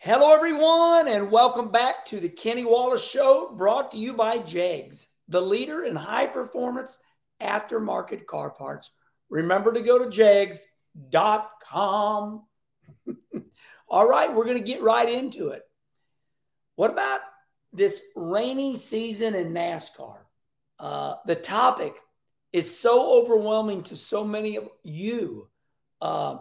Hello, 0.00 0.32
everyone, 0.32 1.08
and 1.08 1.28
welcome 1.28 1.72
back 1.72 2.06
to 2.06 2.20
the 2.20 2.28
Kenny 2.28 2.64
Wallace 2.64 3.04
Show, 3.04 3.52
brought 3.56 3.90
to 3.90 3.96
you 3.96 4.12
by 4.12 4.38
Jegs, 4.38 5.08
the 5.26 5.40
leader 5.40 5.82
in 5.82 5.96
high 5.96 6.28
performance 6.28 6.98
aftermarket 7.42 8.24
car 8.24 8.48
parts. 8.48 8.92
Remember 9.28 9.72
to 9.72 9.80
go 9.80 9.98
to 9.98 10.08
jegs.com. 10.08 10.72
All 13.88 14.08
right, 14.08 14.32
we're 14.32 14.44
going 14.44 14.58
to 14.58 14.62
get 14.62 14.82
right 14.82 15.08
into 15.08 15.48
it. 15.48 15.64
What 16.76 16.92
about 16.92 17.22
this 17.72 18.00
rainy 18.14 18.76
season 18.76 19.34
in 19.34 19.52
NASCAR? 19.52 20.18
Uh, 20.78 21.14
the 21.26 21.34
topic 21.34 21.96
is 22.52 22.78
so 22.78 23.20
overwhelming 23.20 23.82
to 23.82 23.96
so 23.96 24.24
many 24.24 24.58
of 24.58 24.68
you. 24.84 25.48
Uh, 26.00 26.36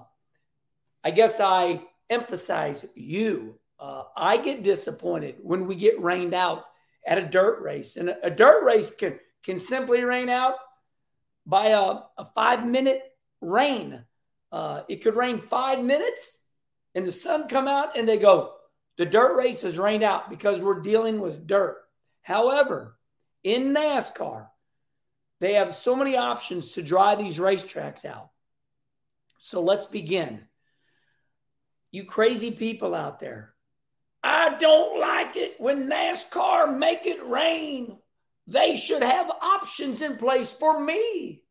I 1.04 1.10
guess 1.10 1.40
I 1.40 1.82
emphasize 2.10 2.86
you. 2.96 3.60
Uh, 3.80 4.04
I 4.16 4.38
get 4.38 4.64
disappointed 4.64 5.36
when 5.42 5.68
we 5.68 5.76
get 5.76 6.02
rained 6.02 6.34
out 6.34 6.66
at 7.06 7.18
a 7.18 7.28
dirt 7.28 7.62
race, 7.62 7.96
and 7.96 8.10
a, 8.10 8.28
a 8.28 8.30
dirt 8.30 8.64
race 8.64 8.94
can 8.94 9.20
can 9.44 9.58
simply 9.58 10.04
rain 10.04 10.30
out 10.30 10.56
by 11.46 11.68
a, 11.68 12.00
a 12.18 12.26
five 12.36 12.66
minute 12.66 13.02
rain. 13.42 14.04
Uh, 14.52 14.82
it 14.88 15.04
could 15.04 15.16
rain 15.16 15.40
five 15.40 15.84
minutes, 15.84 16.42
and 16.96 17.06
the 17.06 17.12
sun 17.12 17.48
come 17.48 17.68
out, 17.68 17.98
and 17.98 18.08
they 18.08 18.18
go, 18.18 18.54
the 18.98 19.06
dirt 19.06 19.38
race 19.38 19.62
has 19.62 19.78
rained 19.78 20.04
out 20.04 20.30
because 20.30 20.62
we're 20.62 20.82
dealing 20.82 21.22
with 21.22 21.48
dirt. 21.48 21.78
However, 22.22 22.98
in 23.44 23.74
NASCAR, 23.74 24.48
they 25.40 25.54
have 25.54 25.74
so 25.74 25.96
many 25.96 26.18
options 26.18 26.72
to 26.74 26.82
dry 26.82 27.16
these 27.16 27.38
racetracks 27.38 28.06
out. 28.06 28.32
So 29.38 29.62
let's 29.62 29.86
begin. 29.86 30.48
You 31.92 32.06
crazy 32.06 32.52
people 32.52 32.94
out 32.94 33.20
there. 33.20 33.54
I 34.24 34.58
don't 34.58 35.00
like 35.00 35.36
it 35.36 35.56
when 35.60 35.90
NASCAR 35.90 36.78
make 36.78 37.06
it 37.06 37.26
rain. 37.26 37.98
They 38.48 38.76
should 38.76 39.04
have 39.04 39.30
options 39.30 40.02
in 40.02 40.18
place 40.18 40.52
for 40.52 40.84
me. 40.84 41.44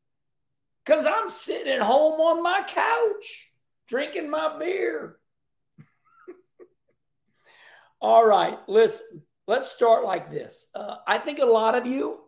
Cuz 0.85 1.07
I'm 1.07 1.31
sitting 1.31 1.73
at 1.73 1.83
home 1.83 2.21
on 2.21 2.43
my 2.43 2.65
couch 2.67 3.53
drinking 3.87 4.31
my 4.31 4.59
beer. 4.59 5.19
All 8.01 8.27
right, 8.27 8.59
listen. 8.69 9.23
Let's 9.47 9.71
start 9.71 10.05
like 10.05 10.31
this. 10.31 10.69
Uh, 10.75 10.97
I 11.07 11.19
think 11.19 11.39
a 11.39 11.45
lot 11.45 11.77
of 11.77 11.87
you 11.87 12.19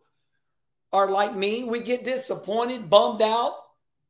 are 0.92 1.10
like 1.10 1.34
me. 1.34 1.64
We 1.64 1.80
get 1.80 2.04
disappointed, 2.04 2.88
bummed 2.88 3.22
out 3.22 3.54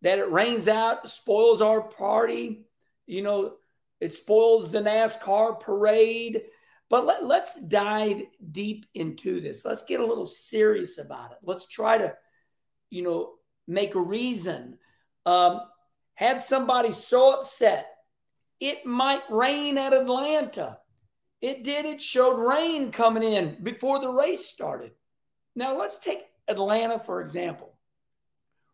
that 0.02 0.18
it 0.18 0.30
rains 0.30 0.68
out, 0.68 1.08
spoils 1.08 1.62
our 1.62 1.80
party. 1.80 2.66
You 3.06 3.22
know, 3.22 3.54
it 4.00 4.14
spoils 4.14 4.70
the 4.70 4.80
NASCAR 4.80 5.60
parade. 5.60 6.42
But 6.90 7.04
let, 7.04 7.24
let's 7.24 7.60
dive 7.60 8.22
deep 8.50 8.86
into 8.94 9.40
this. 9.40 9.64
Let's 9.64 9.84
get 9.84 10.00
a 10.00 10.06
little 10.06 10.26
serious 10.26 10.98
about 10.98 11.32
it. 11.32 11.38
Let's 11.42 11.66
try 11.66 11.98
to, 11.98 12.14
you 12.90 13.02
know, 13.02 13.34
make 13.66 13.94
a 13.94 14.00
reason. 14.00 14.78
Um, 15.26 15.60
had 16.14 16.40
somebody 16.40 16.92
so 16.92 17.34
upset, 17.34 17.86
it 18.58 18.86
might 18.86 19.22
rain 19.30 19.76
at 19.76 19.92
Atlanta. 19.92 20.78
It 21.40 21.62
did. 21.62 21.84
It 21.84 22.00
showed 22.00 22.38
rain 22.38 22.90
coming 22.90 23.22
in 23.22 23.58
before 23.62 24.00
the 24.00 24.08
race 24.08 24.46
started. 24.46 24.92
Now 25.54 25.78
let's 25.78 25.98
take 25.98 26.22
Atlanta, 26.48 26.98
for 26.98 27.20
example. 27.20 27.74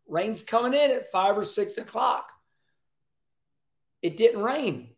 Rain's 0.07 0.43
coming 0.43 0.73
in 0.73 0.91
at 0.91 1.11
five 1.11 1.37
or 1.37 1.45
six 1.45 1.77
o'clock. 1.79 2.31
It 4.03 4.17
didn't 4.17 4.43
rain 4.43 4.94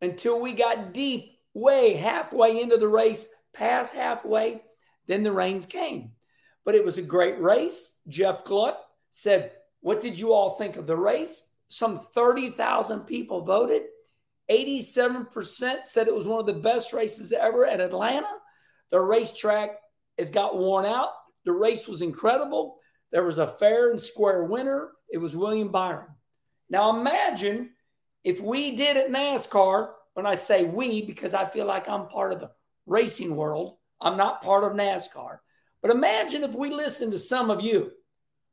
until 0.00 0.40
we 0.40 0.52
got 0.52 0.92
deep, 0.92 1.38
way 1.54 1.94
halfway 1.94 2.60
into 2.60 2.76
the 2.76 2.88
race, 2.88 3.26
past 3.52 3.94
halfway. 3.94 4.62
Then 5.06 5.22
the 5.22 5.32
rains 5.32 5.66
came. 5.66 6.12
But 6.64 6.74
it 6.74 6.84
was 6.84 6.98
a 6.98 7.02
great 7.02 7.40
race. 7.40 8.00
Jeff 8.08 8.44
Gluck 8.44 8.78
said, 9.10 9.52
What 9.80 10.00
did 10.00 10.18
you 10.18 10.32
all 10.32 10.50
think 10.50 10.76
of 10.76 10.86
the 10.86 10.96
race? 10.96 11.50
Some 11.68 12.00
30,000 12.14 13.00
people 13.00 13.44
voted. 13.44 13.82
87% 14.50 15.84
said 15.84 16.08
it 16.08 16.14
was 16.14 16.26
one 16.26 16.40
of 16.40 16.46
the 16.46 16.52
best 16.52 16.92
races 16.92 17.32
ever 17.32 17.64
at 17.64 17.80
Atlanta. 17.80 18.26
The 18.90 19.00
racetrack 19.00 19.70
has 20.18 20.30
got 20.30 20.58
worn 20.58 20.84
out. 20.84 21.10
The 21.44 21.52
race 21.52 21.86
was 21.86 22.02
incredible. 22.02 22.76
There 23.12 23.24
was 23.24 23.38
a 23.38 23.46
fair 23.46 23.90
and 23.90 24.00
square 24.00 24.44
winner. 24.44 24.90
It 25.08 25.18
was 25.18 25.36
William 25.36 25.68
Byron. 25.68 26.08
Now 26.68 26.98
imagine 26.98 27.70
if 28.24 28.40
we 28.40 28.76
did 28.76 28.96
at 28.96 29.10
NASCAR, 29.10 29.92
when 30.14 30.26
I 30.26 30.34
say 30.34 30.64
we, 30.64 31.02
because 31.02 31.34
I 31.34 31.46
feel 31.46 31.66
like 31.66 31.88
I'm 31.88 32.08
part 32.08 32.32
of 32.32 32.40
the 32.40 32.50
racing 32.86 33.36
world, 33.36 33.76
I'm 34.00 34.16
not 34.16 34.42
part 34.42 34.64
of 34.64 34.72
NASCAR. 34.72 35.38
But 35.82 35.90
imagine 35.90 36.44
if 36.44 36.54
we 36.54 36.70
listen 36.70 37.10
to 37.10 37.18
some 37.18 37.50
of 37.50 37.60
you. 37.60 37.92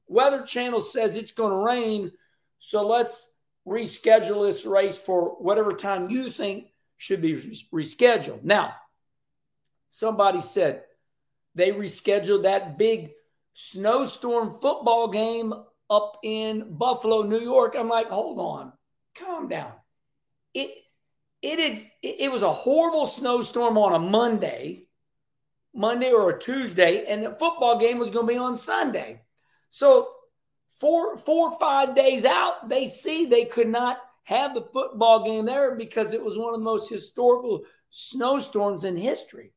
Weather 0.07 0.43
Channel 0.43 0.79
says 0.79 1.15
it's 1.15 1.33
going 1.33 1.51
to 1.51 1.65
rain, 1.65 2.11
so 2.59 2.87
let's 2.87 3.33
reschedule 3.67 4.45
this 4.45 4.65
race 4.65 4.97
for 4.97 5.31
whatever 5.41 5.73
time 5.73 6.09
you 6.09 6.31
think 6.31 6.67
should 6.95 7.21
be 7.21 7.33
rescheduled. 7.73 8.43
Now, 8.43 8.73
somebody 9.89 10.39
said 10.39 10.83
they 11.55 11.71
rescheduled 11.71 12.43
that 12.43 12.77
big 12.77 13.11
snowstorm 13.53 14.59
football 14.61 15.09
game 15.09 15.53
up 15.89 16.19
in 16.23 16.77
Buffalo, 16.77 17.23
New 17.23 17.39
York. 17.39 17.75
I'm 17.77 17.89
like, 17.89 18.09
hold 18.09 18.39
on, 18.39 18.71
calm 19.15 19.49
down. 19.49 19.71
It 20.53 20.71
it 21.41 21.59
had, 21.59 21.91
it 22.01 22.31
was 22.31 22.41
a 22.41 22.51
horrible 22.51 23.05
snowstorm 23.05 23.77
on 23.77 23.93
a 23.93 23.99
Monday, 23.99 24.87
Monday 25.73 26.11
or 26.11 26.31
a 26.31 26.39
Tuesday, 26.39 27.05
and 27.07 27.21
the 27.21 27.31
football 27.31 27.79
game 27.79 27.99
was 27.99 28.09
going 28.09 28.27
to 28.27 28.33
be 28.33 28.39
on 28.39 28.55
Sunday. 28.55 29.21
So 29.69 30.09
four 30.79 31.17
four 31.17 31.51
or 31.51 31.59
five 31.59 31.95
days 31.95 32.25
out, 32.25 32.69
they 32.69 32.87
see 32.87 33.25
they 33.25 33.45
could 33.45 33.67
not 33.67 33.99
have 34.23 34.53
the 34.53 34.67
football 34.73 35.23
game 35.23 35.45
there 35.45 35.75
because 35.75 36.13
it 36.13 36.23
was 36.23 36.37
one 36.37 36.53
of 36.53 36.59
the 36.59 36.63
most 36.63 36.89
historical 36.89 37.63
snowstorms 37.89 38.83
in 38.83 38.97
history. 38.97 39.53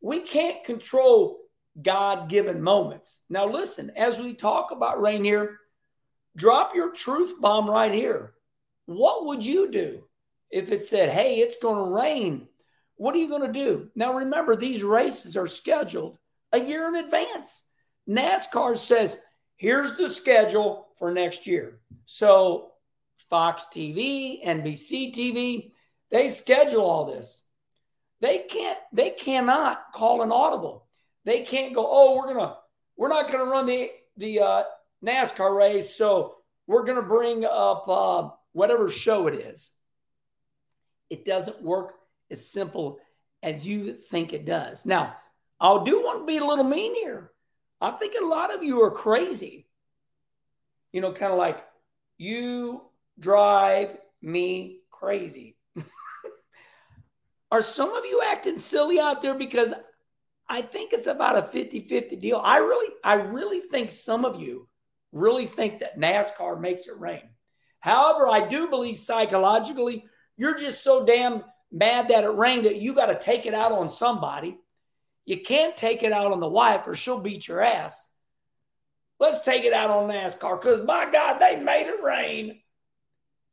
We 0.00 0.20
can't 0.20 0.62
control 0.64 1.38
God 1.80 2.28
given 2.28 2.60
moments. 2.60 3.20
Now, 3.30 3.48
listen, 3.48 3.90
as 3.96 4.18
we 4.18 4.34
talk 4.34 4.70
about 4.70 5.00
rain 5.00 5.24
here, 5.24 5.58
drop 6.36 6.74
your 6.74 6.92
truth 6.92 7.40
bomb 7.40 7.68
right 7.68 7.92
here. 7.92 8.34
What 8.86 9.24
would 9.26 9.44
you 9.44 9.70
do 9.70 10.04
if 10.50 10.70
it 10.70 10.82
said, 10.82 11.10
hey, 11.10 11.36
it's 11.36 11.58
going 11.58 11.84
to 11.84 11.94
rain? 11.94 12.48
What 12.96 13.14
are 13.14 13.18
you 13.18 13.28
going 13.28 13.46
to 13.46 13.52
do? 13.52 13.88
Now, 13.94 14.14
remember, 14.14 14.54
these 14.56 14.82
races 14.82 15.36
are 15.36 15.46
scheduled 15.46 16.18
a 16.52 16.60
year 16.60 16.88
in 16.88 16.96
advance. 16.96 17.62
NASCAR 18.08 18.76
says, 18.76 19.18
here's 19.56 19.96
the 19.96 20.08
schedule 20.08 20.88
for 20.96 21.10
next 21.10 21.46
year. 21.46 21.80
So, 22.06 22.72
Fox 23.30 23.66
TV, 23.72 24.44
NBC 24.44 25.14
TV, 25.14 25.72
they 26.10 26.28
schedule 26.28 26.84
all 26.84 27.06
this. 27.06 27.42
They 28.20 28.44
can't, 28.48 28.78
they 28.92 29.10
cannot 29.10 29.92
call 29.92 30.22
an 30.22 30.30
audible. 30.30 30.86
They 31.24 31.40
can't 31.40 31.74
go, 31.74 31.86
oh, 31.88 32.16
we're 32.16 32.32
gonna, 32.32 32.56
we're 32.96 33.08
not 33.08 33.30
gonna 33.30 33.44
run 33.44 33.66
the 33.66 33.90
the 34.16 34.40
uh, 34.40 34.62
NASCAR 35.04 35.56
race, 35.56 35.96
so 35.96 36.36
we're 36.66 36.84
gonna 36.84 37.02
bring 37.02 37.44
up 37.44 37.88
uh, 37.88 38.28
whatever 38.52 38.88
show 38.88 39.26
it 39.26 39.34
is. 39.34 39.70
It 41.10 41.24
doesn't 41.24 41.62
work 41.62 41.94
as 42.30 42.48
simple 42.48 42.98
as 43.42 43.66
you 43.66 43.94
think 43.94 44.32
it 44.32 44.44
does. 44.44 44.86
Now, 44.86 45.16
I 45.60 45.82
do 45.84 46.00
want 46.00 46.20
to 46.20 46.26
be 46.26 46.38
a 46.38 46.44
little 46.44 46.64
mean 46.64 46.94
here. 46.94 47.30
I 47.80 47.90
think 47.90 48.14
a 48.20 48.26
lot 48.26 48.54
of 48.54 48.64
you 48.64 48.82
are 48.82 48.90
crazy. 48.90 49.66
You 50.92 51.00
know, 51.00 51.12
kind 51.12 51.32
of 51.32 51.38
like 51.38 51.64
you 52.16 52.82
drive 53.18 53.96
me 54.22 54.80
crazy. 54.90 55.56
are 57.50 57.62
some 57.62 57.94
of 57.94 58.04
you 58.04 58.22
acting 58.24 58.56
silly 58.56 58.98
out 58.98 59.22
there 59.22 59.34
because 59.34 59.72
I 60.48 60.62
think 60.62 60.92
it's 60.92 61.06
about 61.06 61.38
a 61.38 61.42
50-50 61.42 62.20
deal. 62.20 62.40
I 62.42 62.58
really 62.58 62.94
I 63.04 63.14
really 63.14 63.60
think 63.60 63.90
some 63.90 64.24
of 64.24 64.40
you 64.40 64.68
really 65.12 65.46
think 65.46 65.78
that 65.78 65.98
NASCAR 65.98 66.60
makes 66.60 66.86
it 66.86 66.98
rain. 66.98 67.22
However, 67.80 68.28
I 68.28 68.48
do 68.48 68.68
believe 68.68 68.96
psychologically 68.96 70.06
you're 70.36 70.58
just 70.58 70.82
so 70.82 71.04
damn 71.04 71.42
mad 71.70 72.08
that 72.08 72.24
it 72.24 72.28
rained 72.28 72.66
that 72.66 72.76
you 72.76 72.94
got 72.94 73.06
to 73.06 73.18
take 73.18 73.46
it 73.46 73.54
out 73.54 73.72
on 73.72 73.90
somebody. 73.90 74.58
You 75.24 75.40
can't 75.40 75.76
take 75.76 76.02
it 76.02 76.12
out 76.12 76.32
on 76.32 76.40
the 76.40 76.48
wife 76.48 76.86
or 76.86 76.94
she'll 76.94 77.20
beat 77.20 77.48
your 77.48 77.62
ass. 77.62 78.10
Let's 79.18 79.40
take 79.40 79.64
it 79.64 79.72
out 79.72 79.90
on 79.90 80.10
NASCAR 80.10 80.60
because 80.60 80.84
my 80.84 81.10
God, 81.10 81.38
they 81.38 81.56
made 81.62 81.86
it 81.86 82.02
rain. 82.02 82.60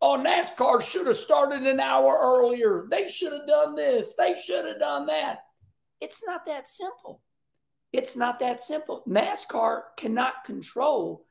Oh, 0.01 0.18
NASCAR 0.18 0.81
should 0.81 1.07
have 1.07 1.16
started 1.16 1.68
an 1.68 1.80
hour 1.80 2.18
earlier. 2.19 2.88
They 2.89 3.10
should 3.10 3.31
have 3.31 3.48
done 3.48 3.75
this. 3.75 4.16
They 4.18 4.34
should 4.34 4.66
have 4.66 4.80
done 4.80 5.06
that. 5.06 5.39
It's 6.01 6.24
not 6.25 6.45
that 6.45 6.68
simple. 6.68 7.22
It's 7.94 8.16
not 8.16 8.39
that 8.39 8.62
simple. 8.62 9.04
NASCAR 9.07 9.81
cannot 9.98 10.44
control 10.44 11.25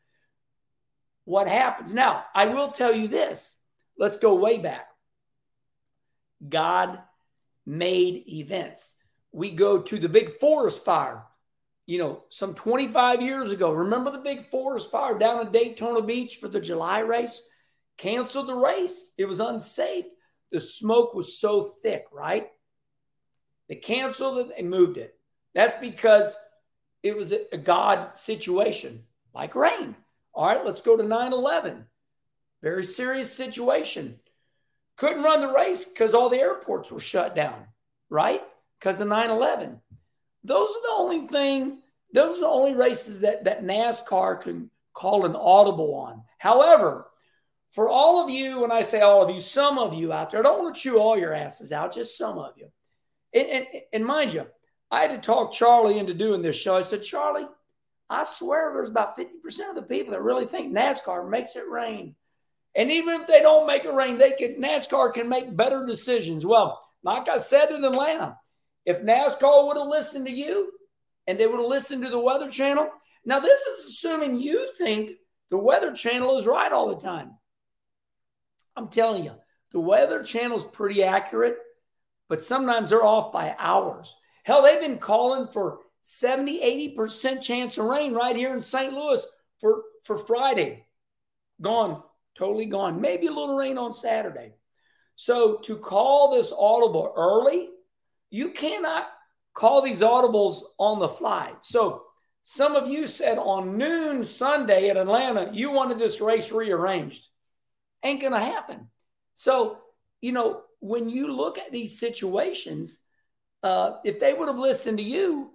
what 1.24 1.48
happens. 1.48 1.92
Now, 1.92 2.24
I 2.34 2.46
will 2.46 2.68
tell 2.68 2.94
you 2.94 3.08
this. 3.08 3.56
Let's 3.98 4.16
go 4.16 4.34
way 4.34 4.58
back. 4.58 4.89
God 6.46 7.00
made 7.66 8.24
events. 8.28 8.96
We 9.32 9.50
go 9.50 9.80
to 9.80 9.98
the 9.98 10.08
big 10.08 10.30
forest 10.38 10.84
fire, 10.84 11.24
you 11.86 11.98
know, 11.98 12.24
some 12.30 12.54
25 12.54 13.22
years 13.22 13.52
ago. 13.52 13.72
Remember 13.72 14.10
the 14.10 14.18
big 14.18 14.50
forest 14.50 14.90
fire 14.90 15.18
down 15.18 15.46
in 15.46 15.52
Daytona 15.52 16.02
Beach 16.02 16.36
for 16.36 16.48
the 16.48 16.60
July 16.60 17.00
race? 17.00 17.42
Canceled 17.96 18.48
the 18.48 18.54
race. 18.54 19.12
It 19.18 19.26
was 19.26 19.40
unsafe. 19.40 20.06
The 20.50 20.60
smoke 20.60 21.14
was 21.14 21.38
so 21.38 21.62
thick, 21.62 22.06
right? 22.12 22.48
They 23.68 23.76
canceled 23.76 24.38
it, 24.38 24.56
they 24.56 24.64
moved 24.64 24.98
it. 24.98 25.14
That's 25.54 25.76
because 25.76 26.36
it 27.02 27.16
was 27.16 27.32
a 27.32 27.56
God 27.56 28.14
situation, 28.14 29.04
like 29.32 29.54
rain. 29.54 29.94
All 30.34 30.46
right, 30.46 30.64
let's 30.64 30.80
go 30.80 30.96
to 30.96 31.02
9 31.02 31.32
11. 31.32 31.86
Very 32.62 32.84
serious 32.84 33.32
situation. 33.32 34.18
Couldn't 35.00 35.22
run 35.22 35.40
the 35.40 35.48
race 35.48 35.86
because 35.86 36.12
all 36.12 36.28
the 36.28 36.38
airports 36.38 36.92
were 36.92 37.00
shut 37.00 37.34
down, 37.34 37.64
right? 38.10 38.42
Because 38.78 39.00
of 39.00 39.08
9 39.08 39.30
11. 39.30 39.80
Those 40.44 40.68
are 40.68 40.82
the 40.82 40.94
only 40.94 41.26
thing, 41.26 41.78
those 42.12 42.36
are 42.36 42.40
the 42.40 42.46
only 42.46 42.74
races 42.74 43.20
that, 43.20 43.44
that 43.44 43.64
NASCAR 43.64 44.42
can 44.42 44.70
call 44.92 45.24
an 45.24 45.34
audible 45.34 45.94
on. 45.94 46.22
However, 46.36 47.06
for 47.70 47.88
all 47.88 48.22
of 48.22 48.28
you, 48.28 48.60
when 48.60 48.70
I 48.70 48.82
say 48.82 49.00
all 49.00 49.22
of 49.22 49.34
you, 49.34 49.40
some 49.40 49.78
of 49.78 49.94
you 49.94 50.12
out 50.12 50.28
there, 50.28 50.40
I 50.40 50.42
don't 50.42 50.62
want 50.62 50.74
to 50.74 50.80
chew 50.80 50.98
all 50.98 51.18
your 51.18 51.32
asses 51.32 51.72
out, 51.72 51.94
just 51.94 52.18
some 52.18 52.36
of 52.36 52.52
you. 52.58 52.68
And, 53.32 53.46
and, 53.48 53.66
and 53.94 54.04
mind 54.04 54.34
you, 54.34 54.48
I 54.90 55.00
had 55.00 55.12
to 55.12 55.18
talk 55.18 55.54
Charlie 55.54 55.98
into 55.98 56.12
doing 56.12 56.42
this 56.42 56.56
show. 56.56 56.76
I 56.76 56.82
said, 56.82 57.02
Charlie, 57.02 57.48
I 58.10 58.22
swear 58.22 58.74
there's 58.74 58.90
about 58.90 59.16
50% 59.16 59.70
of 59.70 59.76
the 59.76 59.82
people 59.82 60.12
that 60.12 60.20
really 60.20 60.44
think 60.44 60.74
NASCAR 60.74 61.26
makes 61.26 61.56
it 61.56 61.66
rain. 61.70 62.16
And 62.74 62.90
even 62.90 63.20
if 63.20 63.26
they 63.26 63.42
don't 63.42 63.66
make 63.66 63.84
it 63.84 63.92
rain, 63.92 64.18
they 64.18 64.32
can 64.32 64.60
NASCAR 64.60 65.12
can 65.12 65.28
make 65.28 65.56
better 65.56 65.84
decisions. 65.86 66.46
Well, 66.46 66.78
like 67.02 67.28
I 67.28 67.38
said 67.38 67.70
in 67.70 67.84
Atlanta, 67.84 68.38
if 68.84 69.02
NASCAR 69.02 69.66
would 69.66 69.76
have 69.76 69.88
listened 69.88 70.26
to 70.26 70.32
you 70.32 70.70
and 71.26 71.38
they 71.38 71.46
would 71.46 71.60
have 71.60 71.68
listened 71.68 72.04
to 72.04 72.10
the 72.10 72.18
Weather 72.18 72.50
Channel, 72.50 72.88
now 73.24 73.40
this 73.40 73.60
is 73.60 73.88
assuming 73.88 74.40
you 74.40 74.68
think 74.78 75.12
the 75.50 75.58
Weather 75.58 75.92
Channel 75.92 76.38
is 76.38 76.46
right 76.46 76.72
all 76.72 76.94
the 76.94 77.00
time. 77.00 77.32
I'm 78.76 78.88
telling 78.88 79.24
you, 79.24 79.32
the 79.72 79.80
Weather 79.80 80.22
Channel 80.22 80.56
is 80.56 80.64
pretty 80.64 81.02
accurate, 81.02 81.56
but 82.28 82.42
sometimes 82.42 82.90
they're 82.90 83.04
off 83.04 83.32
by 83.32 83.54
hours. 83.58 84.14
Hell, 84.44 84.62
they've 84.62 84.80
been 84.80 84.98
calling 84.98 85.48
for 85.48 85.80
70, 86.02 86.94
80% 86.96 87.42
chance 87.42 87.76
of 87.76 87.84
rain 87.84 88.14
right 88.14 88.34
here 88.34 88.52
in 88.54 88.60
St. 88.60 88.92
Louis 88.92 89.24
for, 89.60 89.82
for 90.04 90.16
Friday. 90.16 90.86
Gone, 91.60 92.02
totally 92.40 92.66
gone. 92.66 93.00
Maybe 93.00 93.26
a 93.26 93.32
little 93.32 93.54
rain 93.54 93.76
on 93.76 93.92
Saturday. 93.92 94.54
So 95.14 95.58
to 95.58 95.76
call 95.76 96.32
this 96.32 96.52
audible 96.56 97.12
early, 97.14 97.68
you 98.30 98.50
cannot 98.50 99.06
call 99.52 99.82
these 99.82 100.00
audibles 100.00 100.62
on 100.78 100.98
the 100.98 101.08
fly. 101.08 101.52
So 101.60 102.04
some 102.42 102.76
of 102.76 102.88
you 102.88 103.06
said 103.06 103.36
on 103.36 103.76
noon 103.76 104.24
Sunday 104.24 104.88
at 104.88 104.96
Atlanta, 104.96 105.50
you 105.52 105.70
wanted 105.70 105.98
this 105.98 106.22
race 106.22 106.50
rearranged. 106.50 107.28
Ain't 108.02 108.22
going 108.22 108.32
to 108.32 108.40
happen. 108.40 108.88
So, 109.34 109.76
you 110.22 110.32
know, 110.32 110.62
when 110.78 111.10
you 111.10 111.34
look 111.34 111.58
at 111.58 111.70
these 111.70 112.00
situations, 112.00 113.00
uh, 113.62 113.96
if 114.02 114.18
they 114.18 114.32
would 114.32 114.48
have 114.48 114.58
listened 114.58 114.96
to 114.96 115.04
you, 115.04 115.50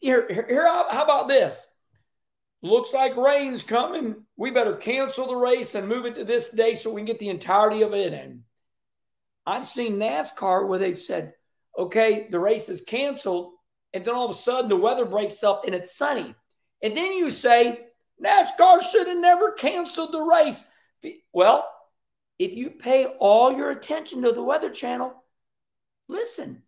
here, 0.00 0.26
here, 0.28 0.66
how 0.66 1.04
about 1.04 1.28
this? 1.28 1.68
Looks 2.62 2.92
like 2.92 3.16
rain's 3.16 3.62
coming. 3.62 4.26
We 4.36 4.50
better 4.50 4.76
cancel 4.76 5.26
the 5.26 5.36
race 5.36 5.74
and 5.74 5.88
move 5.88 6.04
it 6.04 6.14
to 6.16 6.24
this 6.24 6.50
day 6.50 6.74
so 6.74 6.92
we 6.92 7.00
can 7.00 7.06
get 7.06 7.18
the 7.18 7.30
entirety 7.30 7.82
of 7.82 7.94
it 7.94 8.12
in. 8.12 8.44
I've 9.46 9.64
seen 9.64 9.98
NASCAR 9.98 10.68
where 10.68 10.78
they've 10.78 10.98
said, 10.98 11.32
okay, 11.76 12.28
the 12.30 12.38
race 12.38 12.68
is 12.68 12.82
canceled. 12.82 13.52
And 13.94 14.04
then 14.04 14.14
all 14.14 14.26
of 14.26 14.30
a 14.30 14.34
sudden 14.34 14.68
the 14.68 14.76
weather 14.76 15.06
breaks 15.06 15.42
up 15.42 15.64
and 15.64 15.74
it's 15.74 15.96
sunny. 15.96 16.34
And 16.82 16.96
then 16.96 17.12
you 17.12 17.30
say, 17.30 17.86
NASCAR 18.22 18.82
should 18.82 19.08
have 19.08 19.18
never 19.18 19.52
canceled 19.52 20.12
the 20.12 20.20
race. 20.20 20.62
Well, 21.32 21.66
if 22.38 22.54
you 22.54 22.70
pay 22.70 23.06
all 23.06 23.52
your 23.52 23.70
attention 23.70 24.22
to 24.22 24.32
the 24.32 24.42
Weather 24.42 24.70
Channel, 24.70 25.14
listen, 26.08 26.62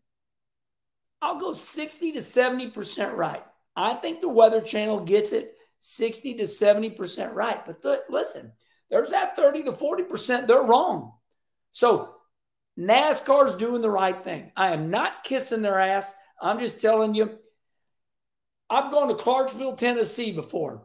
I'll 1.20 1.38
go 1.38 1.52
60 1.52 2.12
to 2.12 2.18
70% 2.18 3.14
right. 3.14 3.44
I 3.76 3.94
think 3.94 4.20
the 4.20 4.28
Weather 4.28 4.60
Channel 4.60 5.00
gets 5.00 5.32
it 5.32 5.56
60 5.84 6.34
to 6.34 6.44
70% 6.44 7.34
right. 7.34 7.67
But 7.67 7.82
th- 7.82 8.00
listen, 8.08 8.52
there's 8.88 9.11
that 9.11 9.34
30 9.34 9.64
to 9.64 9.73
40% 9.73 10.46
they're 10.46 10.62
wrong. 10.62 11.12
So 11.73 12.14
NASCAR's 12.79 13.55
doing 13.55 13.82
the 13.82 13.90
right 13.90 14.23
thing. 14.23 14.52
I 14.56 14.73
am 14.73 14.90
not 14.90 15.25
kissing 15.25 15.61
their 15.61 15.81
ass. 15.81 16.14
I'm 16.40 16.61
just 16.61 16.81
telling 16.81 17.17
you, 17.17 17.37
I've 18.70 18.93
gone 18.93 19.08
to 19.08 19.17
Clarksville, 19.17 19.75
Tennessee 19.75 20.31
before, 20.31 20.84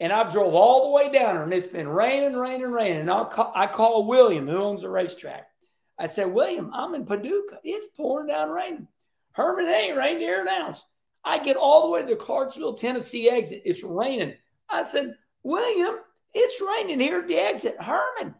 and 0.00 0.10
I've 0.10 0.32
drove 0.32 0.54
all 0.54 0.84
the 0.84 0.90
way 0.90 1.12
down 1.12 1.34
there, 1.34 1.44
and 1.44 1.52
it's 1.52 1.66
been 1.66 1.86
raining, 1.86 2.34
raining, 2.34 2.72
raining. 2.72 3.00
And 3.00 3.10
I'll 3.10 3.26
call, 3.26 3.52
I 3.54 3.66
call 3.66 4.06
William, 4.06 4.48
who 4.48 4.56
owns 4.56 4.82
the 4.82 4.88
racetrack. 4.88 5.46
I 5.98 6.06
said, 6.06 6.32
William, 6.32 6.70
I'm 6.72 6.94
in 6.94 7.04
Paducah. 7.04 7.58
It's 7.62 7.88
pouring 7.94 8.28
down 8.28 8.48
raining. 8.48 8.88
Herman 9.32 9.66
ain't 9.66 9.98
rained 9.98 10.20
here 10.20 10.46
ounce. 10.48 10.82
I 11.24 11.42
get 11.42 11.56
all 11.56 11.82
the 11.82 11.90
way 11.90 12.02
to 12.02 12.08
the 12.08 12.16
Clarksville, 12.16 12.74
Tennessee 12.74 13.28
exit. 13.28 13.62
It's 13.64 13.84
raining. 13.84 14.34
I 14.68 14.82
said, 14.82 15.14
William, 15.42 15.96
it's 16.34 16.62
raining 16.62 17.00
here 17.00 17.20
at 17.20 17.28
the 17.28 17.36
exit. 17.36 17.80
Herman, 17.80 18.34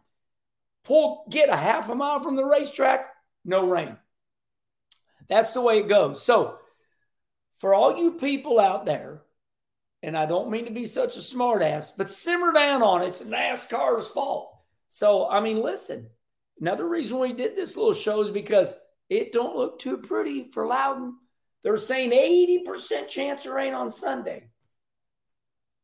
pull, 0.83 1.25
get 1.29 1.49
a 1.49 1.55
half 1.55 1.89
a 1.89 1.95
mile 1.95 2.21
from 2.21 2.35
the 2.35 2.45
racetrack, 2.45 3.07
no 3.45 3.67
rain. 3.67 3.97
That's 5.27 5.51
the 5.51 5.61
way 5.61 5.79
it 5.79 5.87
goes. 5.87 6.23
So, 6.23 6.57
for 7.59 7.73
all 7.73 7.97
you 7.97 8.13
people 8.13 8.59
out 8.59 8.85
there, 8.85 9.21
and 10.03 10.17
I 10.17 10.25
don't 10.25 10.49
mean 10.49 10.65
to 10.65 10.71
be 10.71 10.85
such 10.85 11.15
a 11.15 11.19
smartass, 11.19 11.91
but 11.95 12.09
simmer 12.09 12.51
down 12.51 12.81
on 12.81 13.03
it. 13.03 13.09
It's 13.09 13.21
NASCAR's 13.21 14.07
fault. 14.07 14.57
So, 14.87 15.29
I 15.29 15.39
mean, 15.39 15.61
listen, 15.61 16.09
another 16.59 16.87
reason 16.87 17.19
we 17.19 17.33
did 17.33 17.55
this 17.55 17.77
little 17.77 17.93
show 17.93 18.21
is 18.23 18.31
because 18.31 18.73
it 19.09 19.31
don't 19.31 19.55
look 19.55 19.79
too 19.79 19.97
pretty 19.97 20.45
for 20.51 20.65
Loudon. 20.65 21.17
They're 21.63 21.77
saying 21.77 22.11
80% 22.11 23.07
chance 23.07 23.45
of 23.45 23.53
rain 23.53 23.73
on 23.73 23.89
Sunday. 23.89 24.49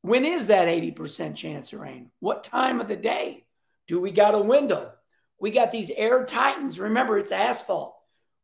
When 0.02 0.26
is 0.26 0.48
that 0.48 0.68
80% 0.68 1.36
chance 1.36 1.74
of 1.74 1.80
rain? 1.80 2.12
What 2.20 2.44
time 2.44 2.82
of 2.82 2.88
the 2.88 2.96
day? 2.96 3.46
Do 3.88 4.00
we 4.00 4.12
got 4.12 4.36
a 4.36 4.40
window? 4.40 4.92
We 5.40 5.52
got 5.52 5.72
these 5.72 5.92
air 5.92 6.26
titans. 6.26 6.80
Remember, 6.80 7.18
it's 7.18 7.32
asphalt. 7.32 7.96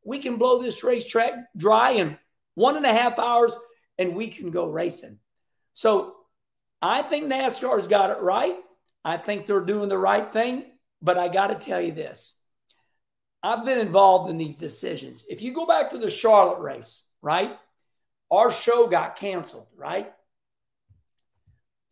We 0.06 0.20
can 0.20 0.38
blow 0.38 0.62
this 0.62 0.84
racetrack 0.84 1.34
dry 1.58 1.92
in 1.92 2.18
one 2.56 2.76
and 2.78 2.86
a 2.86 2.94
half 2.94 3.18
hours 3.18 3.56
and 3.98 4.16
we 4.16 4.28
can 4.28 4.52
go 4.52 4.68
racing. 4.68 5.20
So 5.74 6.16
I 6.82 7.02
think 7.02 7.32
NASCAR's 7.32 7.88
got 7.88 8.12
it 8.12 8.22
right. 8.22 8.56
I 9.06 9.18
think 9.18 9.46
they're 9.46 9.62
doing 9.62 9.90
the 9.90 9.98
right 9.98 10.32
thing. 10.32 10.66
But 11.02 11.18
I 11.18 11.28
got 11.28 11.48
to 11.48 11.56
tell 11.56 11.82
you 11.82 11.92
this 11.92 12.36
I've 13.42 13.66
been 13.66 13.80
involved 13.80 14.30
in 14.30 14.38
these 14.38 14.58
decisions. 14.58 15.26
If 15.30 15.42
you 15.42 15.54
go 15.54 15.66
back 15.66 15.90
to 15.90 15.98
the 15.98 16.10
Charlotte 16.10 16.60
race, 16.60 17.04
right? 17.24 17.58
Our 18.30 18.52
show 18.52 18.86
got 18.86 19.16
canceled, 19.16 19.68
right? 19.76 20.14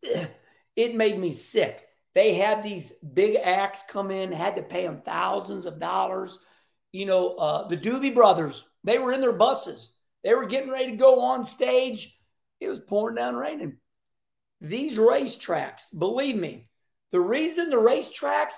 It 0.74 0.96
made 0.96 1.20
me 1.20 1.34
sick. 1.34 1.86
They 2.16 2.34
had 2.34 2.64
these 2.64 2.94
big 2.94 3.36
acts 3.36 3.84
come 3.84 4.10
in, 4.10 4.32
had 4.32 4.56
to 4.56 4.64
pay 4.64 4.84
them 4.88 5.02
thousands 5.04 5.66
of 5.66 5.82
dollars. 5.82 6.40
You 6.94 7.06
know, 7.06 7.36
uh, 7.36 7.68
the 7.68 7.76
Doobie 7.76 8.16
Brothers, 8.16 8.66
they 8.86 8.98
were 8.98 9.12
in 9.12 9.20
their 9.20 9.34
buses. 9.34 9.94
They 10.24 10.34
were 10.34 10.46
getting 10.46 10.72
ready 10.72 10.92
to 10.92 10.98
go 10.98 11.20
on 11.20 11.44
stage. 11.44 12.18
It 12.62 12.70
was 12.70 12.80
pouring 12.80 13.18
down 13.18 13.36
raining. 13.36 13.80
These 14.62 14.98
racetracks, 14.98 15.88
believe 15.96 16.38
me, 16.38 16.70
the 17.12 17.20
reason 17.20 17.70
the 17.70 17.76
racetracks 17.76 18.56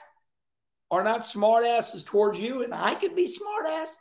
are 0.91 1.03
not 1.03 1.21
smartasses 1.21 2.05
towards 2.05 2.39
you, 2.39 2.63
and 2.63 2.75
I 2.75 2.93
could 2.93 3.15
be 3.15 3.25
smartass 3.27 3.95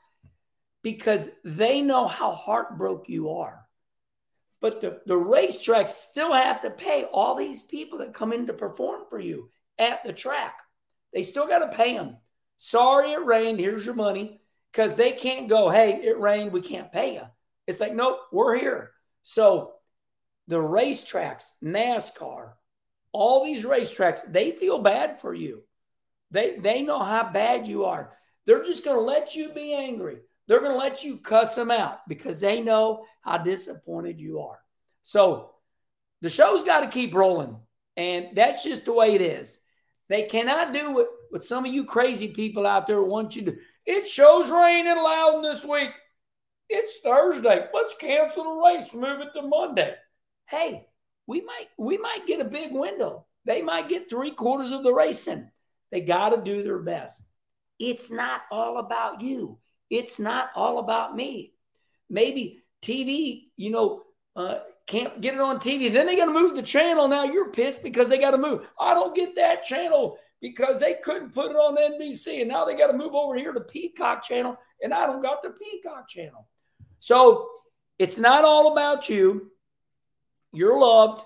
because 0.82 1.30
they 1.44 1.80
know 1.80 2.06
how 2.06 2.32
heartbroken 2.32 3.12
you 3.12 3.30
are. 3.30 3.64
But 4.60 4.80
the, 4.80 5.00
the 5.06 5.14
racetracks 5.14 5.90
still 5.90 6.32
have 6.32 6.62
to 6.62 6.70
pay 6.70 7.04
all 7.04 7.34
these 7.34 7.62
people 7.62 7.98
that 7.98 8.14
come 8.14 8.32
in 8.32 8.46
to 8.46 8.52
perform 8.52 9.02
for 9.10 9.18
you 9.18 9.50
at 9.78 10.04
the 10.04 10.12
track. 10.12 10.60
They 11.12 11.22
still 11.22 11.46
got 11.46 11.58
to 11.60 11.76
pay 11.76 11.94
them. 11.94 12.16
Sorry 12.58 13.12
it 13.12 13.24
rained. 13.24 13.58
Here's 13.58 13.84
your 13.84 13.94
money. 13.96 14.40
Because 14.70 14.94
they 14.94 15.12
can't 15.12 15.48
go, 15.48 15.68
hey, 15.68 16.00
it 16.02 16.18
rained. 16.18 16.52
We 16.52 16.62
can't 16.62 16.90
pay 16.90 17.14
you. 17.14 17.22
It's 17.66 17.80
like, 17.80 17.94
nope, 17.94 18.20
we're 18.32 18.56
here. 18.58 18.92
So 19.22 19.72
the 20.48 20.56
racetracks, 20.56 21.50
NASCAR, 21.62 22.52
all 23.12 23.44
these 23.44 23.64
racetracks, 23.66 24.20
they 24.26 24.52
feel 24.52 24.78
bad 24.78 25.20
for 25.20 25.34
you. 25.34 25.62
They 26.30 26.56
they 26.56 26.82
know 26.82 27.00
how 27.00 27.30
bad 27.30 27.66
you 27.66 27.84
are. 27.84 28.12
They're 28.46 28.64
just 28.64 28.84
going 28.84 28.96
to 28.96 29.02
let 29.02 29.36
you 29.36 29.52
be 29.52 29.74
angry. 29.74 30.20
They're 30.46 30.60
going 30.60 30.72
to 30.72 30.78
let 30.78 31.04
you 31.04 31.18
cuss 31.18 31.54
them 31.54 31.70
out 31.70 32.00
because 32.08 32.40
they 32.40 32.60
know 32.60 33.04
how 33.22 33.38
disappointed 33.38 34.20
you 34.20 34.40
are. 34.40 34.58
So 35.02 35.52
the 36.20 36.30
show's 36.30 36.64
got 36.64 36.80
to 36.80 36.88
keep 36.88 37.14
rolling. 37.14 37.56
And 37.96 38.28
that's 38.34 38.64
just 38.64 38.84
the 38.84 38.92
way 38.92 39.14
it 39.14 39.20
is. 39.20 39.58
They 40.08 40.24
cannot 40.24 40.72
do 40.72 40.92
what, 40.92 41.08
what 41.30 41.44
some 41.44 41.64
of 41.64 41.72
you 41.72 41.84
crazy 41.84 42.28
people 42.28 42.66
out 42.66 42.86
there 42.86 43.02
want 43.02 43.36
you 43.36 43.44
to. 43.46 43.56
It 43.86 44.06
shows 44.06 44.50
rain 44.50 44.86
in 44.86 44.96
Loudon 44.96 45.42
this 45.42 45.64
week. 45.64 45.90
It's 46.68 46.98
Thursday. 47.04 47.66
Let's 47.72 47.94
cancel 47.94 48.44
the 48.44 48.62
race, 48.66 48.94
move 48.94 49.20
it 49.20 49.32
to 49.34 49.42
Monday. 49.42 49.94
Hey, 50.46 50.86
we 51.26 51.40
might 51.40 51.66
we 51.78 51.98
might 51.98 52.26
get 52.26 52.40
a 52.40 52.48
big 52.48 52.72
window. 52.72 53.26
They 53.44 53.62
might 53.62 53.88
get 53.88 54.08
three 54.08 54.30
quarters 54.30 54.70
of 54.70 54.82
the 54.82 54.92
race 54.92 55.26
in. 55.26 55.50
They 55.90 56.00
got 56.00 56.30
to 56.30 56.42
do 56.42 56.62
their 56.62 56.78
best. 56.78 57.24
It's 57.78 58.10
not 58.10 58.42
all 58.50 58.78
about 58.78 59.20
you. 59.20 59.58
It's 59.92 60.18
not 60.18 60.50
all 60.56 60.78
about 60.78 61.14
me. 61.14 61.52
Maybe 62.08 62.62
TV, 62.80 63.50
you 63.58 63.70
know, 63.70 64.02
uh, 64.34 64.60
can't 64.86 65.20
get 65.20 65.34
it 65.34 65.40
on 65.40 65.60
TV. 65.60 65.92
Then 65.92 66.06
they 66.06 66.16
got 66.16 66.26
to 66.26 66.32
move 66.32 66.56
the 66.56 66.62
channel. 66.62 67.08
Now 67.08 67.24
you're 67.24 67.52
pissed 67.52 67.82
because 67.82 68.08
they 68.08 68.18
got 68.18 68.30
to 68.30 68.38
move. 68.38 68.66
I 68.80 68.94
don't 68.94 69.14
get 69.14 69.36
that 69.36 69.62
channel 69.62 70.16
because 70.40 70.80
they 70.80 70.94
couldn't 70.94 71.34
put 71.34 71.50
it 71.50 71.56
on 71.56 71.76
NBC. 71.76 72.40
And 72.40 72.48
now 72.48 72.64
they 72.64 72.74
got 72.74 72.86
to 72.86 72.96
move 72.96 73.14
over 73.14 73.36
here 73.36 73.52
to 73.52 73.60
Peacock 73.60 74.22
channel. 74.22 74.56
And 74.82 74.94
I 74.94 75.06
don't 75.06 75.22
got 75.22 75.42
the 75.42 75.50
Peacock 75.50 76.08
channel. 76.08 76.48
So 77.00 77.50
it's 77.98 78.18
not 78.18 78.46
all 78.46 78.72
about 78.72 79.10
you. 79.10 79.50
You're 80.54 80.80
loved, 80.80 81.22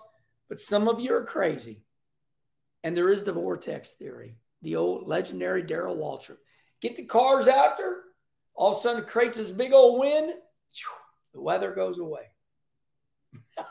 but 0.48 0.58
some 0.58 0.88
of 0.88 0.98
you 0.98 1.14
are 1.14 1.24
crazy. 1.24 1.84
And 2.82 2.96
there 2.96 3.12
is 3.12 3.22
the 3.22 3.32
vortex 3.32 3.92
theory, 3.92 4.38
the 4.62 4.74
old 4.74 5.06
legendary 5.06 5.62
Darrell 5.62 5.96
Waltrip. 5.96 6.38
Get 6.80 6.96
the 6.96 7.04
cars 7.04 7.46
out 7.46 7.78
there. 7.78 7.96
All 8.56 8.72
of 8.72 8.78
a 8.78 8.80
sudden, 8.80 9.04
creates 9.04 9.36
this 9.36 9.50
big 9.50 9.72
old 9.72 10.00
wind. 10.00 10.32
The 11.34 11.40
weather 11.40 11.72
goes 11.72 11.98
away. 11.98 12.22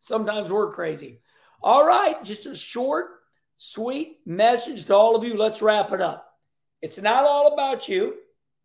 Sometimes 0.00 0.50
we're 0.50 0.72
crazy. 0.72 1.20
All 1.62 1.86
right, 1.86 2.22
just 2.24 2.46
a 2.46 2.56
short, 2.56 3.10
sweet 3.56 4.18
message 4.26 4.86
to 4.86 4.94
all 4.96 5.14
of 5.14 5.22
you. 5.22 5.36
Let's 5.36 5.62
wrap 5.62 5.92
it 5.92 6.00
up. 6.00 6.34
It's 6.80 7.00
not 7.00 7.24
all 7.24 7.54
about 7.54 7.88
you. 7.88 8.16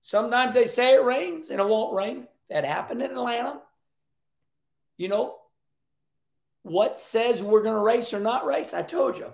Sometimes 0.02 0.56
they 0.56 0.66
say 0.66 0.96
it 0.96 1.04
rains 1.04 1.52
and 1.52 1.60
it 1.60 1.68
won't 1.68 1.94
rain. 1.94 2.28
That 2.50 2.66
happened 2.66 3.04
in 3.04 3.12
Atlanta. 3.12 3.62
You 4.98 5.10
know, 5.10 5.36
what 6.64 7.00
says 7.00 7.44
we're 7.44 7.62
going 7.62 7.76
to 7.76 7.82
race 7.82 8.14
or 8.14 8.20
not 8.20 8.46
race? 8.46 8.74
I 8.74 8.82
told 8.82 9.18
you. 9.20 9.32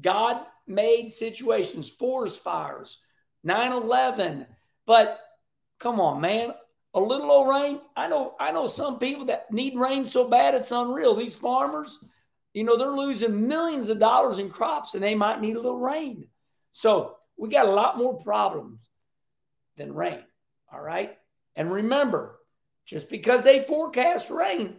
God 0.00 0.44
made 0.66 1.10
situations, 1.10 1.88
forest 1.88 2.42
fires, 2.42 2.98
9 3.44 3.72
11. 3.72 4.46
But 4.84 5.20
come 5.78 6.00
on, 6.00 6.20
man. 6.20 6.52
A 6.94 7.00
little 7.00 7.30
old 7.30 7.48
rain. 7.48 7.80
I 7.94 8.08
know, 8.08 8.34
I 8.40 8.52
know 8.52 8.66
some 8.66 8.98
people 8.98 9.26
that 9.26 9.52
need 9.52 9.76
rain 9.76 10.06
so 10.06 10.28
bad 10.28 10.54
it's 10.54 10.70
unreal. 10.70 11.14
These 11.14 11.34
farmers, 11.34 11.98
you 12.54 12.64
know, 12.64 12.76
they're 12.78 12.90
losing 12.90 13.46
millions 13.48 13.90
of 13.90 13.98
dollars 13.98 14.38
in 14.38 14.48
crops 14.48 14.94
and 14.94 15.02
they 15.02 15.14
might 15.14 15.40
need 15.40 15.56
a 15.56 15.60
little 15.60 15.78
rain. 15.78 16.28
So 16.72 17.16
we 17.36 17.50
got 17.50 17.66
a 17.66 17.72
lot 17.72 17.98
more 17.98 18.18
problems 18.18 18.80
than 19.76 19.94
rain. 19.94 20.22
All 20.72 20.80
right. 20.80 21.16
And 21.54 21.70
remember, 21.70 22.38
just 22.86 23.10
because 23.10 23.44
they 23.44 23.64
forecast 23.64 24.30
rain, 24.30 24.76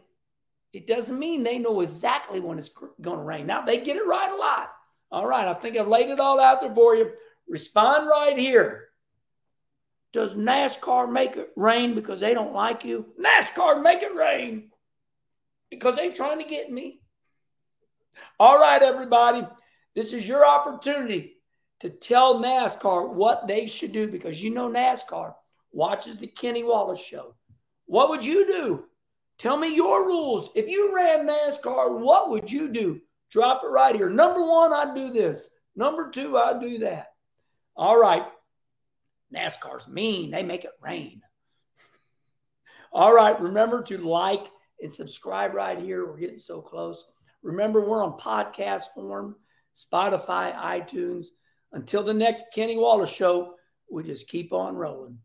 it 0.73 0.87
doesn't 0.87 1.17
mean 1.17 1.43
they 1.43 1.59
know 1.59 1.81
exactly 1.81 2.39
when 2.39 2.57
it's 2.57 2.69
going 3.01 3.17
to 3.17 3.23
rain. 3.23 3.47
Now, 3.47 3.61
they 3.61 3.77
get 3.81 3.97
it 3.97 4.05
right 4.05 4.31
a 4.31 4.35
lot. 4.35 4.71
All 5.11 5.27
right. 5.27 5.47
I 5.47 5.53
think 5.53 5.77
I've 5.77 5.87
laid 5.87 6.09
it 6.09 6.19
all 6.19 6.39
out 6.39 6.61
there 6.61 6.73
for 6.73 6.95
you. 6.95 7.11
Respond 7.47 8.07
right 8.07 8.37
here. 8.37 8.86
Does 10.13 10.35
NASCAR 10.35 11.11
make 11.11 11.35
it 11.35 11.51
rain 11.55 11.93
because 11.93 12.19
they 12.19 12.33
don't 12.33 12.53
like 12.53 12.85
you? 12.85 13.13
NASCAR 13.19 13.81
make 13.83 14.01
it 14.01 14.15
rain 14.15 14.71
because 15.69 15.95
they 15.95 16.11
trying 16.11 16.39
to 16.39 16.49
get 16.49 16.71
me. 16.71 17.01
All 18.39 18.59
right, 18.59 18.81
everybody. 18.81 19.45
This 19.95 20.13
is 20.13 20.27
your 20.27 20.45
opportunity 20.45 21.37
to 21.81 21.89
tell 21.89 22.41
NASCAR 22.41 23.13
what 23.13 23.47
they 23.47 23.67
should 23.67 23.91
do 23.91 24.07
because 24.07 24.41
you 24.41 24.51
know 24.51 24.69
NASCAR 24.69 25.33
watches 25.71 26.19
the 26.19 26.27
Kenny 26.27 26.63
Wallace 26.63 27.03
show. 27.03 27.35
What 27.85 28.09
would 28.09 28.25
you 28.25 28.47
do? 28.47 28.85
Tell 29.37 29.57
me 29.57 29.75
your 29.75 30.05
rules. 30.05 30.49
If 30.55 30.67
you 30.67 30.95
ran 30.95 31.27
NASCAR, 31.27 31.99
what 31.99 32.29
would 32.31 32.51
you 32.51 32.69
do? 32.69 33.01
Drop 33.29 33.61
it 33.63 33.67
right 33.67 33.95
here. 33.95 34.09
Number 34.09 34.41
one, 34.41 34.73
I'd 34.73 34.95
do 34.95 35.11
this. 35.11 35.49
Number 35.75 36.09
two, 36.09 36.37
I'd 36.37 36.61
do 36.61 36.79
that. 36.79 37.11
All 37.75 37.99
right. 37.99 38.25
NASCAR's 39.33 39.87
mean. 39.87 40.31
They 40.31 40.43
make 40.43 40.63
it 40.63 40.71
rain. 40.81 41.21
All 42.91 43.13
right. 43.13 43.39
Remember 43.39 43.81
to 43.83 43.97
like 43.97 44.47
and 44.81 44.93
subscribe 44.93 45.53
right 45.53 45.79
here. 45.79 46.05
We're 46.05 46.17
getting 46.17 46.39
so 46.39 46.61
close. 46.61 47.03
Remember, 47.43 47.81
we're 47.81 48.03
on 48.03 48.17
podcast 48.17 48.93
form, 48.93 49.35
Spotify, 49.75 50.55
iTunes. 50.55 51.27
Until 51.73 52.03
the 52.03 52.13
next 52.13 52.45
Kenny 52.53 52.77
Wallace 52.77 53.13
show, 53.13 53.53
we 53.91 54.03
just 54.03 54.27
keep 54.27 54.53
on 54.53 54.75
rolling. 54.75 55.19